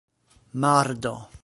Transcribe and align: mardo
mardo 0.61 1.13